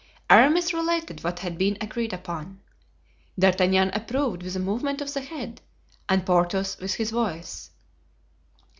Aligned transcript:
Aramis 0.31 0.73
related 0.73 1.23
what 1.23 1.37
had 1.37 1.59
been 1.59 1.77
agreed 1.79 2.11
upon. 2.11 2.59
D'Artagnan 3.37 3.91
approved 3.93 4.41
with 4.41 4.55
a 4.55 4.59
movement 4.59 4.99
of 4.99 5.13
the 5.13 5.21
head 5.21 5.61
and 6.09 6.25
Porthos 6.25 6.75
with 6.79 6.95
his 6.95 7.11
voice. 7.11 7.69